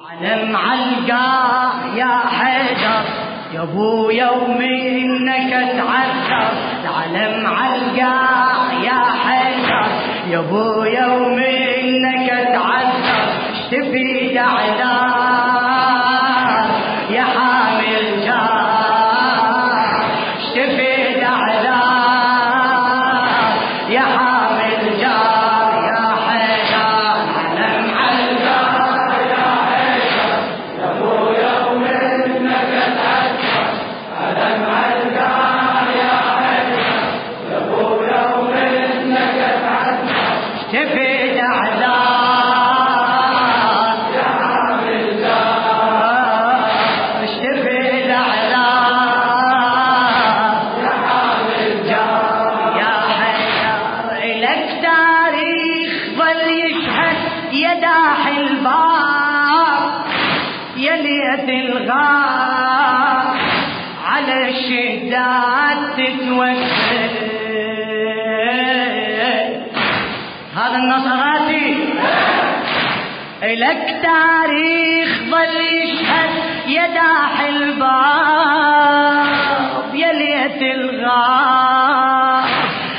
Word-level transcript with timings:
العلم 0.00 0.56
علقاه 0.56 1.94
يا 1.96 2.18
حيدر 2.28 3.04
يا 3.54 3.62
ابو 3.62 4.10
يوم 4.10 4.60
إنك 4.60 5.50
تعذر 5.50 6.52
العلم 6.84 7.46
علقاه 7.46 8.72
يا 8.82 9.02
حيدر 9.24 9.86
يا 10.30 10.38
ابو 10.38 10.84
يوم 10.84 11.38
إنك 11.38 12.28
تعذر 12.28 13.28
اشتفي 13.52 14.40
اعذار 14.40 15.21
ليت 61.32 61.48
الغار 61.48 63.26
على 64.04 64.48
الشدات 64.48 65.78
تتوكل 65.96 67.12
هذا 70.56 70.76
النصراتي. 70.76 71.70
لك 73.42 73.84
تاريخ 74.02 75.08
ظل 75.30 75.56
يشهد 75.82 76.30
يا 76.68 76.86
داح 76.86 77.40
الباب 77.40 79.26
يا 79.94 80.12
ليت 80.12 80.62
الغار 80.62 82.44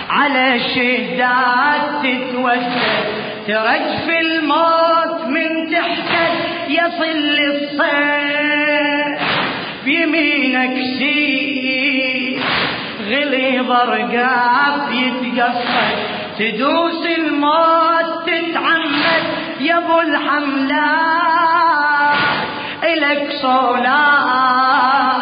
على 0.10 0.56
الشدات 0.56 1.84
تتوسل. 2.04 3.14
ترجف 3.48 4.10
الموت 4.10 5.22
من 5.28 5.50
تحتك 5.72 6.34
يصل 6.70 7.40
الصيف 7.52 8.23
بيمينك 9.86 10.76
سيف 11.00 12.44
غليظ 13.10 13.72
رقاب 13.72 14.92
يتقصد 14.92 15.94
تدوس 16.40 17.06
الموت 17.18 18.10
تتعمد. 18.26 19.24
يا 19.60 19.78
أبو 19.78 20.00
الحملات 20.00 21.34
الك 22.84 23.32
صولات 23.42 25.22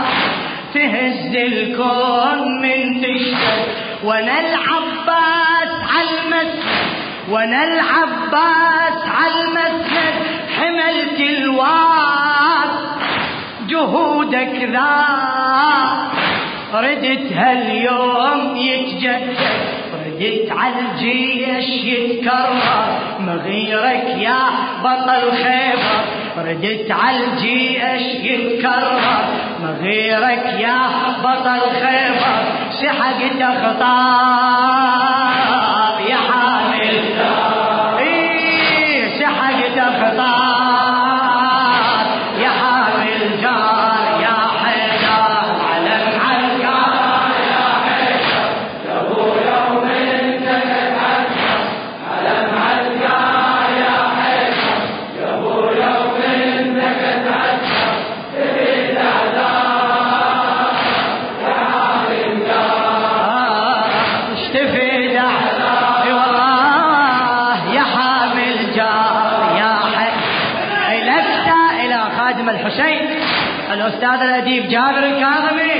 تهز 0.73 1.35
الكون 1.35 2.61
من 2.61 3.01
تشتد 3.01 3.67
وأنا 4.03 4.39
العباس 4.39 5.71
عالمسجد 5.93 6.63
وأنا 7.29 7.63
العباس 7.63 8.97
عالمسجد 9.05 10.15
حملت 10.57 11.19
الواد. 11.19 12.30
جهودك 13.81 14.69
ذا 14.73 14.91
ردت 16.73 17.33
هاليوم 17.33 18.55
يتجدد. 18.55 19.37
ردت 20.05 20.51
على 20.51 20.79
الجيش 20.79 21.69
يتكرر. 21.83 22.61
مغيرك 23.19 24.07
يا 24.17 24.39
بطل 24.83 25.23
خيبر. 25.43 25.95
ردت 26.37 26.91
على 26.91 27.17
الجيش 27.25 28.05
يتكرر. 28.23 29.01
مغيرك 29.63 30.45
يا 30.59 30.79
بطل 31.23 31.61
خيبر. 31.81 32.35
سحقت 32.81 33.41
اخطار 33.41 34.91
الاديب 74.31 74.69
جابر 74.69 75.03
الكاظمي. 75.03 75.75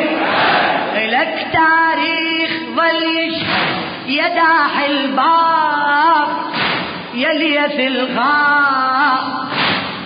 لك 1.08 1.48
تاريخ 1.54 2.52
ظل 2.76 3.04
يشهد 3.20 3.76
يا 4.08 4.28
داح 4.28 4.80
الباب 4.90 6.28
يا 7.14 7.34
ليث 7.34 7.80
الغاب. 7.80 9.48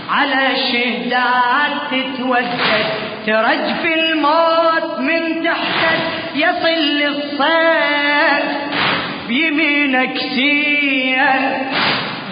على 0.09 0.51
الشهدات 0.51 1.73
تتوسد 1.91 2.85
ترجف 3.25 3.85
الموت 3.85 4.99
من 4.99 5.43
تحتك 5.43 5.99
يصل 6.35 7.01
الصيف 7.07 8.45
بيمينك 9.27 10.17
سيل 10.17 11.19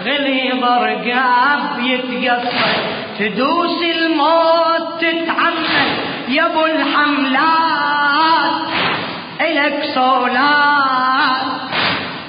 غليظ 0.04 0.64
رقاب 0.64 1.78
يتقصد 1.80 3.03
تدوس 3.18 3.82
الموت 3.82 5.00
تتعمد 5.00 5.90
يا 6.28 6.46
أبو 6.46 6.66
الحملات. 6.66 8.52
الك 9.40 9.84
صولات. 9.94 11.46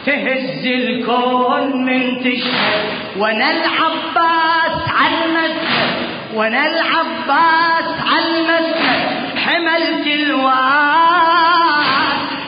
تهز 0.05 0.65
الكون 0.65 1.85
من 1.85 2.19
تشهد. 2.19 2.83
وأنا 3.17 3.51
العباس 3.51 4.89
المسجد. 5.07 6.33
وأنا 6.33 6.65
العباس 6.65 7.85
المسجد. 8.19 9.37
حملت 9.37 10.07
الواد 10.07 11.45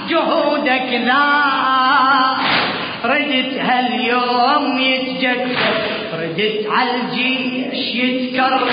جهودك 0.10 1.02
ذا 1.06 1.44
ردت 3.06 3.58
هاليوم 3.60 4.80
يتجدد. 4.80 5.87
ردت 6.38 6.68
على 6.70 6.92
الجيش 6.96 7.96
يتكرر. 7.96 8.70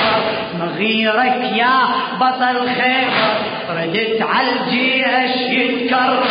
مغيرك 0.61 1.41
يا 1.57 1.77
بطل 2.21 2.69
خيبر 2.69 3.37
ردت 3.71 4.23
على 4.23 4.49
الجيش 4.61 5.37
يتكرر. 5.51 6.25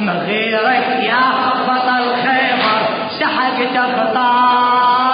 مغيرك 0.00 0.86
يا 1.02 1.24
بطل 1.68 2.04
خيبر 2.22 2.78
سحقت 3.20 3.76
اخطار 3.76 5.13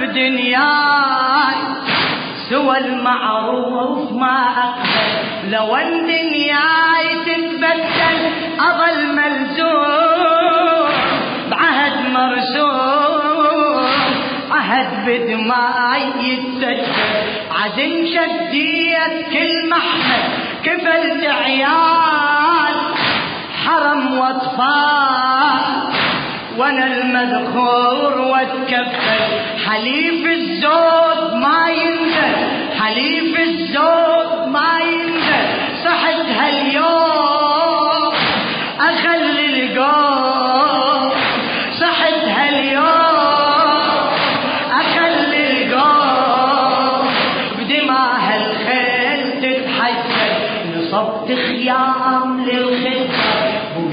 بدنياي 0.00 1.56
سوى 2.50 2.78
المعروف 2.78 4.12
ما 4.12 4.48
أقبل. 4.58 5.50
لو 5.50 5.76
ان 5.76 5.88
الدنيا 5.88 6.60
تتبدل 7.26 8.18
أظل 8.60 9.16
ملزوم 9.16 10.90
بعهد 11.50 12.10
مرسوم 12.12 13.86
عهد 14.50 14.90
بدماء 15.06 16.02
يتسجل. 16.20 16.84
عزم 17.50 18.06
شديت 18.06 19.14
كل 19.32 19.70
محمد 19.70 20.24
كفلت 20.64 21.24
عيال. 21.24 22.76
حرم 23.64 24.18
وأطفال. 24.18 25.64
وأنا 26.60 26.86
المذخور 26.86 28.18
واتكفل 28.20 29.22
حليف 29.66 30.26
الزود 30.26 31.34
ما 31.34 31.70
ينزل 31.70 32.34
حليف 32.80 33.40
الزود 33.40 34.48
ما 34.48 34.80
ينزل. 34.80 35.46
صحت 35.84 36.26
هاليوم 36.40 38.12
اخلي 38.80 39.46
القوم. 39.46 41.10
صحت 41.80 42.24
هاليوم 42.36 43.86
اخلي 44.80 45.42
القوم. 45.52 47.08
بدماء 47.58 48.22
الخيل 48.40 49.20
تتحجج 49.42 50.76
نصبت 50.76 51.28
خيام 51.46 52.44
للخدمه 52.46 53.19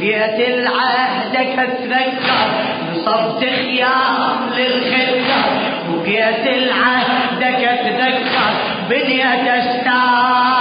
بقيت 0.07 0.49
العهدك 0.49 1.59
اتذكر 1.59 2.47
نصبت 2.91 3.43
خيام 3.43 4.49
للخدمه 4.57 5.43
بقيت 5.89 6.47
العهدك 6.47 7.61
اتذكر 7.63 8.51
بنيت 8.89 9.47
استار 9.47 10.56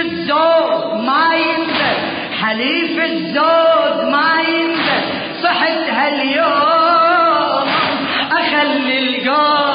الزود 0.00 1.00
ما 1.06 1.34
ينزل. 1.34 1.96
حليف 2.42 3.04
الزود 3.04 4.08
ما 4.12 4.40
ينزل. 4.48 5.02
صحت 5.42 5.90
هاليوم 5.90 7.68
أخلي 8.32 8.98
القوم 8.98 9.69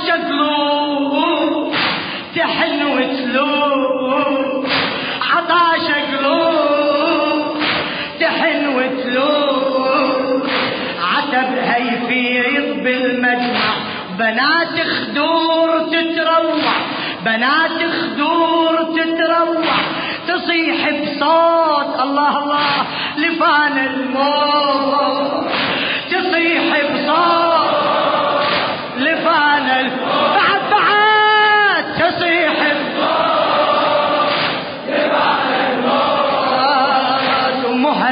عطاش 0.00 0.10
قلوب 0.10 1.74
تحن 2.36 2.82
وتلوع 2.82 4.64
عطاش 5.32 5.86
قلوب 5.90 7.56
تحن 8.20 8.66
وتلوع 8.68 10.42
عتبها 11.02 11.76
يفيض 11.76 12.84
بالمجمع 12.84 13.90
بنات 14.18 14.86
خدور 14.86 15.78
تتروع. 15.78 16.72
بنات 17.24 17.80
خدور 18.00 18.76
تتروع. 18.82 19.74
تصيح 20.28 20.90
بصوت. 20.90 22.00
الله 22.00 22.38
الله. 22.38 22.86
لفان 23.16 23.78
الموت. 23.78 25.39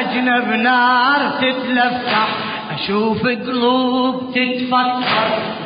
ومهجنا 0.09 0.41
بنار 0.41 1.21
تتلفح 1.41 2.29
أشوف 2.75 3.23
قلوب 3.27 4.35
تتفكر 4.35 5.03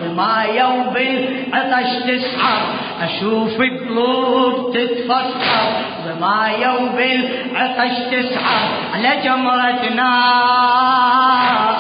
بالمايا 0.03 0.65
وبالعطش 0.67 1.91
تسحر 2.07 2.63
أشوف 3.03 3.57
قلوب 3.59 4.75
تتفكر 4.75 5.67
بالمايا 6.05 6.71
وبالعطش 6.71 7.99
تسحر 8.11 8.69
على 8.95 9.11
جمرة 9.25 9.89
نار 9.97 11.77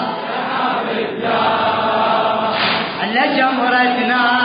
على 3.02 3.36
جمرة 3.36 4.06
نار 4.08 4.41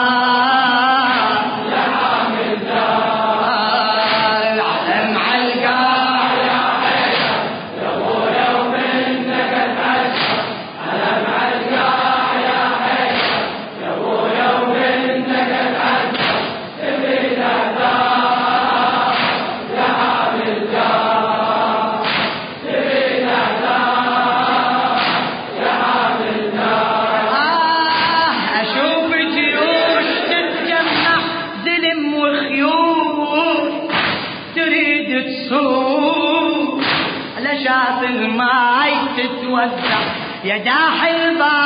تتوزع 39.17 40.00
يا 40.43 40.57
داح 40.57 41.03
الباب 41.03 41.57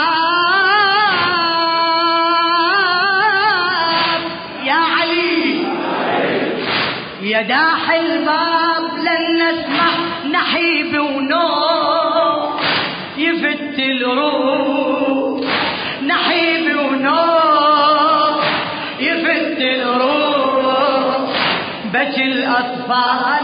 يا 4.63 4.73
علي. 4.73 5.63
يا 7.21 7.41
داح 7.41 7.91
الباب 7.91 8.97
لن 8.97 9.43
نسمع 9.43 9.91
نحيب 10.31 10.99
ونوم. 10.99 12.59
يفت 13.17 13.79
الروح. 13.79 15.41
نحيب 16.07 16.77
ونوم. 16.77 18.35
يفت 18.99 19.61
الروح. 19.61 21.17
بكي 21.93 22.23
الأطفال 22.23 23.40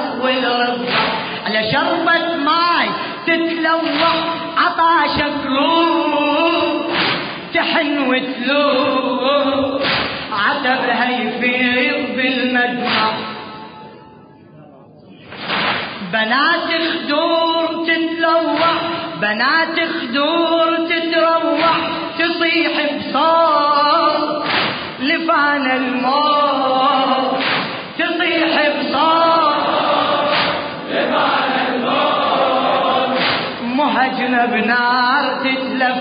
تحن 8.19 8.51
وتلوح 8.51 9.81
عتبها 10.31 11.09
يفيض 11.09 12.15
بالمدمع 12.17 13.11
بنات 16.13 16.69
خدور 16.93 17.85
تتلوح 17.87 18.81
بنات 19.21 19.77
خدور 19.89 20.77
تتروح 20.89 21.77
تصيح 22.19 22.73
بصوت 22.97 24.43
لفان 24.99 25.65
الموت. 25.71 27.37
تصيح 27.99 28.69
بصوت 28.79 29.55
لفان 30.91 31.53
الموت. 31.67 33.19
مهجنا 33.63 34.45
بنار 34.45 35.23
تتلفح 35.43 35.96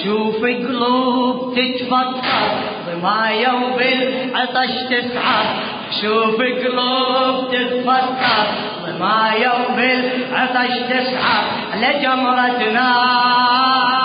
أشوف 0.00 0.36
قلوب 0.44 1.54
تتفكر 1.54 2.50
ضمايا 2.86 3.52
وبالعطش 3.52 4.72
تسعر. 4.90 5.44
أشوف 5.90 6.36
قلوب 6.40 7.50
تتفكر 7.52 8.46
ضمايا 8.86 9.52
وبالعطش 9.52 10.74
تسعر. 10.90 11.44
على 11.72 12.00
جمرة 12.02 12.72
نار 12.72 13.99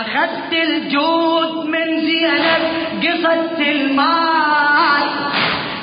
أخذت 0.00 0.52
الجود 0.52 1.66
من 1.66 2.00
زينب 2.00 2.62
قصدت 3.02 3.60
الماء 3.60 5.08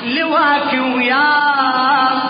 لواك 0.04 0.72
وياه 0.94 2.22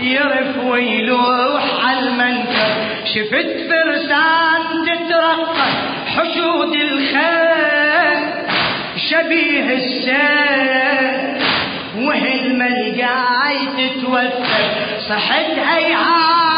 يرف 0.00 0.64
ويلوح 0.64 1.62
على 1.84 1.98
المنكب 2.08 3.04
شفت 3.04 3.56
فرسان 3.70 4.62
تترقب 4.86 5.74
حشود 6.16 6.74
الخيل 6.74 8.18
شبيه 8.96 9.74
السيل 9.74 11.42
وهل 11.96 12.56
ملقاي 12.58 13.58
تتوثق 13.76 14.98
صحت 15.08 15.50
هيعات 15.58 16.57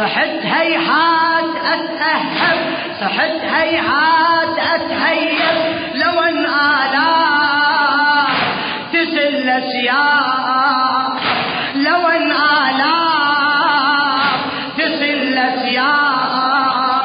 صحت 0.00 0.44
هيهات 0.44 1.50
أتأهب 1.74 2.58
صحت 3.00 3.44
هيهات 3.54 4.58
أتهيب. 4.74 5.38
لو 5.94 6.20
أن 6.20 6.46
آلاف 6.46 8.30
تسل 8.92 9.62
سياق 9.72 11.20
لو 11.74 12.08
أن 12.08 12.32
آلاف 12.66 13.60
تسل 14.78 15.36
سياق. 15.62 17.04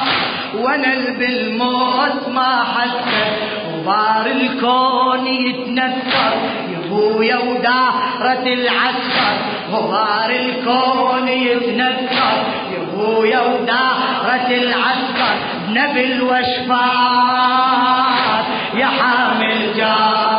وأنا 0.55 0.95
بالموت 1.19 2.27
ما 2.27 2.63
حسب 2.63 3.33
وبار 3.73 4.25
الكون 4.25 5.27
يتنثر. 5.27 6.33
يبويا 6.69 7.37
ودارة 7.37 8.45
العسكر 8.53 9.35
غبار 9.71 10.29
الكون 10.29 11.27
يتنثر. 11.27 12.35
يبويا 13.05 13.39
ودارة 13.41 14.47
العسكر 14.49 15.35
نبي 15.69 16.13
الوشفات 16.13 16.65
يا 18.73 18.85
حامل 18.85 19.73
جار 19.77 20.34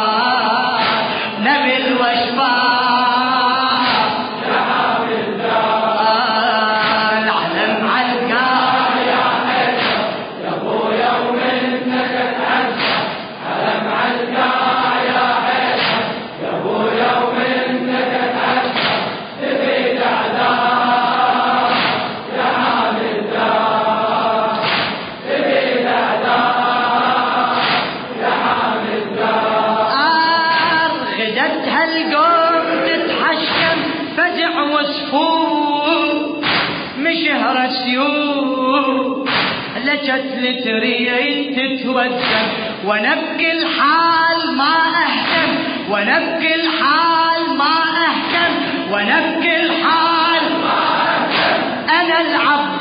لجت 40.46 40.66
لتريد 40.66 41.56
تتوزن 41.56 42.46
ونبكي 42.84 43.52
الحال 43.52 44.56
ما 44.56 44.76
أهتم 45.04 45.50
ونبكي 45.90 46.54
الحال 46.54 47.56
ما 47.58 47.74
أهتم 48.06 48.52
ونبكي 48.92 49.56
الحال 49.60 50.42
ما 50.62 50.78
أهتم. 51.16 51.90
أنا 51.90 52.20
العباس 52.20 52.75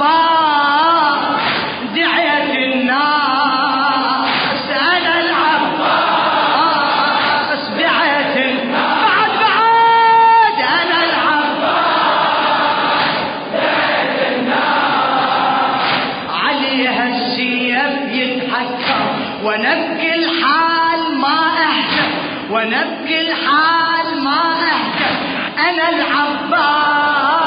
يتحكم 18.62 19.06
ونبكي 19.44 20.16
الحال 20.16 21.18
ما 21.18 21.40
اهتم 21.68 22.12
ونبكي 22.52 23.32
الحال 23.32 24.24
ما 24.24 24.42
اهتم 24.54 25.16
أنا 25.60 25.90
العباس 25.90 27.46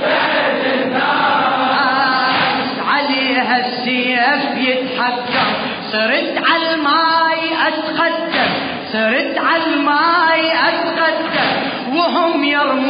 دعيت 0.00 0.64
الناس. 0.74 2.70
عليها 2.88 3.56
السيف 3.66 4.42
يتحكم. 4.56 5.48
صرت 5.92 6.34
على 6.50 6.74
الماي 6.74 7.42
أتقدم. 7.68 8.50
صرت 8.92 9.38
على 9.38 9.64
الماي 9.74 10.52
أتقدم. 10.68 11.50
وهم 11.96 12.44
يرمون 12.44 12.89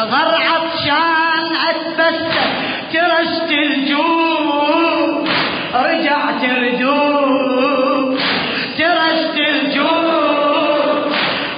ثغر 0.00 0.34
عطشان 0.34 1.44
اثبته 1.70 2.40
ترست 2.92 3.50
الجوع. 3.50 5.24
رجعت 5.74 6.44
ردود 6.44 8.20
ترست 8.78 9.38
الجوع. 9.38 11.04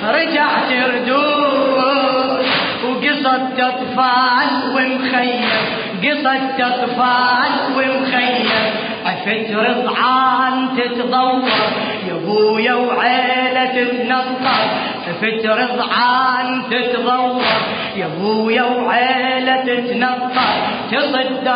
رجعت 0.04 0.72
ردود 0.72 2.46
وقصت 2.85 3.61
أطفال 3.61 4.48
ومخيم. 4.74 5.44
قصت 6.05 6.61
أطفال 6.61 7.52
ومخيم. 7.76 8.52
عفت 9.26 9.50
رضعان 9.52 10.68
تتضور 10.76 11.42
يا 12.08 12.12
أبويا 12.14 12.74
وعيلة 12.74 13.64
تتنطر 13.64 14.64
عفت 15.08 15.46
رضعان 15.46 16.62
تتضور 16.70 17.42
يا 17.96 18.06
أبويا 18.06 18.62
وعيلة 18.62 19.56
تتنطر 19.56 20.42
تصد 20.90 21.48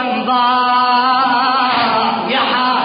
أنظار 0.96 1.66
يا 2.30 2.38
حال 2.38 2.75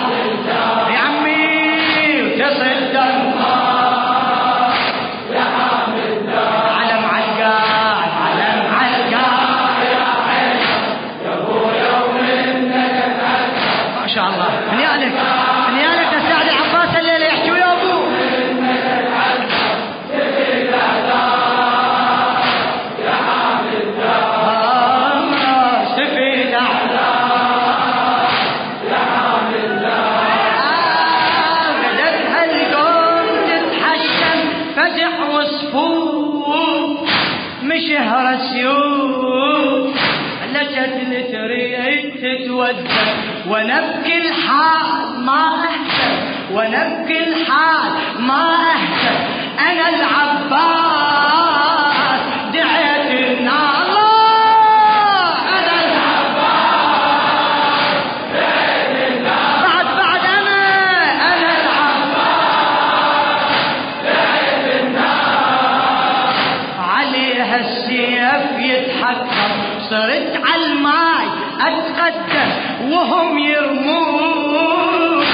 صرت 69.91 70.31
على 70.45 70.65
الماي 70.65 71.27
اتقدم 71.61 72.49
وهم 72.91 73.37
يرمون. 73.37 75.25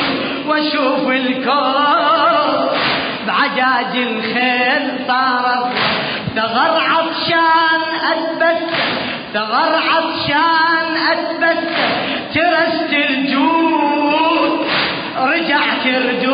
وأشوف 0.47 1.03
الكون 1.09 2.69
بعجاج 3.27 3.93
الخيل 3.97 4.83
صارت. 5.07 5.67
ثغر 6.35 6.73
عطشان 6.79 7.81
اتبسم 8.11 8.83
ثغر 9.33 9.71
عطشان 9.89 10.87
اتبسم 11.11 11.91
ترست 12.33 12.93
الجود 13.09 14.65
رجعت 15.17 15.87
ردود 15.87 16.26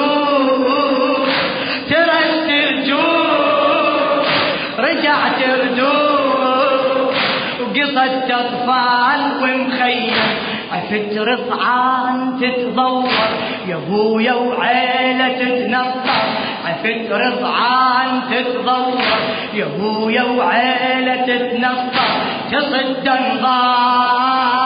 اطفال 8.63 9.43
ومخيم 9.43 10.13
عفت 10.71 11.17
رضعان 11.17 12.39
تتضور. 12.41 13.09
يا 13.67 13.75
أبويا 13.75 14.33
وعيلة 14.33 15.27
تتنطر. 15.27 16.09
عفت 16.65 17.11
رضعان 17.11 18.21
تتضور. 18.31 19.01
يا 19.53 19.65
أبويا 19.65 20.23
وعيلة 20.23 21.15
تتنطر. 21.15 22.03
تصد 22.51 23.07
أنظار. 23.07 24.62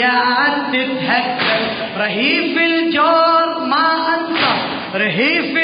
رميات 0.00 0.72
تتهكم 0.72 1.62
رهيف 1.96 2.58
الجور 2.58 3.64
ما 3.70 4.14
انطر 4.14 5.00
رهيف 5.00 5.56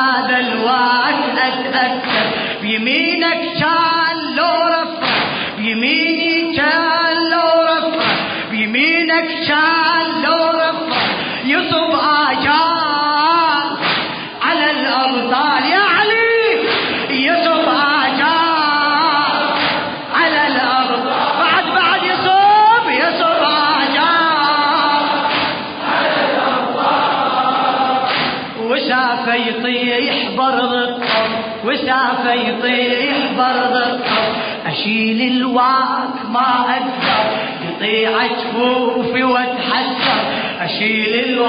هذا 0.00 0.38
الواك 0.38 1.38
أتأسف 1.38 2.60
بيمينك 2.62 3.40
كان 3.60 4.16
لو 4.36 4.66
رفع 4.66 5.08
بيميني 5.56 6.56
كان 6.56 7.16
لو 7.32 7.62
رفع 7.62 8.04
بيمينك 8.50 9.28
كان 9.48 9.79
يطيح 32.34 33.16
برض 33.38 34.00
أشيل 34.66 35.32
الواك 35.32 36.16
ما 36.28 36.64
أقدر 36.68 37.22
يطيع 37.68 38.10
جفوفي 38.26 39.22
واتحسر. 39.22 40.20
أشيل 40.60 41.40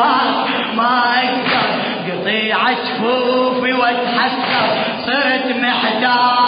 ما 0.77 1.13
أقدر 1.17 1.65
قطيع 2.11 2.57
جفوفي 2.71 3.73
واتحسر. 3.73 4.65
صرت 5.05 5.55
محتار. 5.55 6.40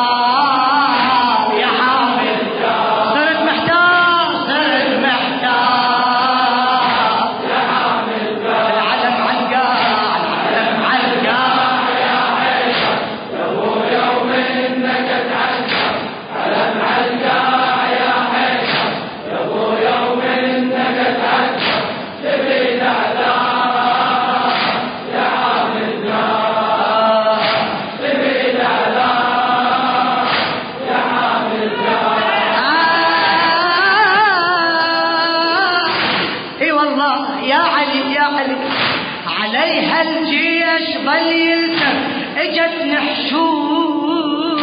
نحشوش 43.14 44.62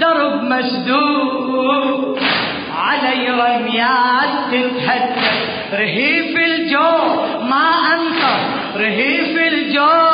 درب 0.00 0.42
مسدود 0.42 2.18
علي 2.78 3.28
رميات 3.30 4.34
تتهدد 4.50 5.16
رهيف 5.72 6.36
الجور 6.36 7.38
ما 7.50 7.68
انصر 7.94 8.40
رهيف 8.76 9.52
الجور 9.52 10.11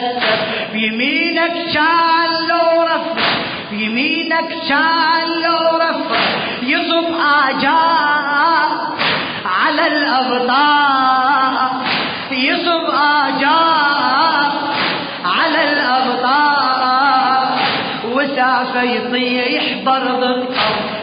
اتأسف 0.00 0.72
بيمينك 0.72 1.52
شال 1.74 2.48
لو 2.48 2.82
رفع 2.82 3.22
بيمينك 3.70 4.48
شال 4.68 5.42
لو 5.42 5.76
رفع 5.76 6.20
يصب 6.62 7.14
آجار 7.48 8.70
على 9.44 9.86
الأبطال 9.86 11.70
يصب 12.32 12.84
آجار 12.94 14.52
على 15.24 15.72
الأبطال 15.72 17.48
وسافة 18.12 18.82
يطيح 18.82 19.82
برض 19.84 20.44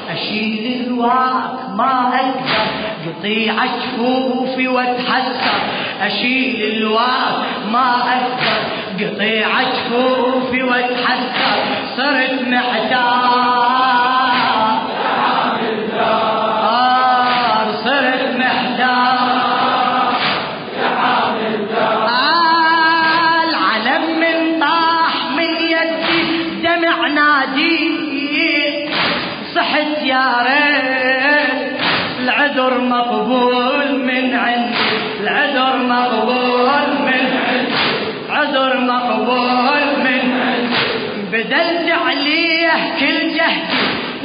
أشيل 0.09 0.85
الواك 0.87 1.69
ما 1.75 2.11
أقدر. 2.13 2.67
يطيع 3.07 3.53
جفوفي 3.65 4.67
واتحسر. 4.67 5.59
أشيل 6.01 6.75
الواك 6.77 7.35
ما 7.71 7.95
أقدر. 7.95 8.76
قطيع 8.99 9.49
جفوفي 9.61 10.63
واتحسر 10.63 11.57
صرت 11.97 12.41
محتار 12.41 13.76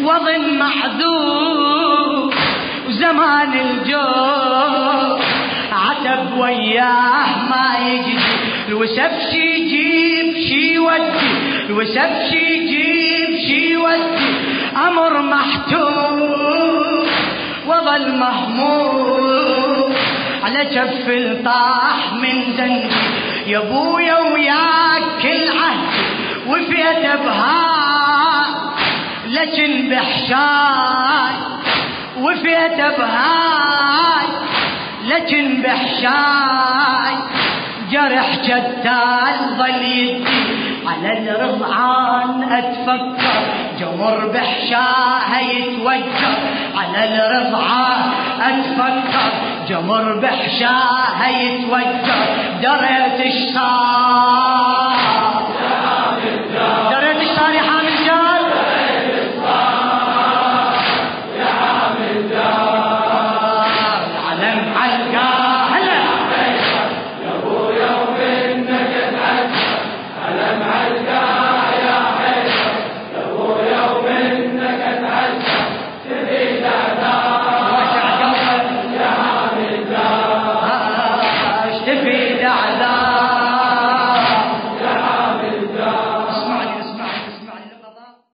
وظن 0.04 0.58
معذور 0.58 2.34
وزمان 2.88 3.52
الجو 3.52 5.18
عتب 5.72 6.38
وياه 6.38 7.30
ما 7.50 7.88
يجي 7.88 8.18
الوسف 8.68 9.12
شي 9.30 9.40
يجيب 9.40 10.34
شي 10.48 10.74
يودي. 10.74 11.26
الوسف 11.70 12.12
شي 12.30 12.36
يجيب 12.54 13.38
شي 13.46 13.72
يودي. 13.72 14.26
أمر 14.88 15.22
محتوم 15.22 16.20
وظل 17.66 18.04
مهموم 18.18 19.92
على 20.44 20.64
جف 20.64 21.08
الطاح 21.08 22.12
من 22.12 22.52
زنجي 22.56 22.96
يا 23.46 23.58
أبويا 23.58 24.18
وياك 24.18 25.02
كل 25.22 25.48
عهد 25.58 25.92
وفيت 26.46 27.04
بهاي 27.24 27.81
لكن 29.32 29.88
بحشاي 29.88 31.34
وفيت 32.18 32.80
بهاي. 32.98 34.28
لكن 35.04 35.62
بحشاي 35.62 37.14
جرح 37.90 38.36
جدال 38.44 39.56
ظل 39.58 39.82
يدي 39.82 40.42
على 40.86 41.18
الرضعان 41.18 42.42
أتفكر. 42.52 43.42
جمر 43.80 44.26
بحشاها 44.34 45.40
يتوجر 45.40 46.34
على 46.76 47.04
الرضعان 47.04 48.10
أتفكر. 48.40 49.30
جمر 49.68 50.20
بحشاها 50.20 51.28
يتوجر. 51.28 52.22
دريت 52.62 53.20
إيش 53.20 53.54
صار 53.54 55.31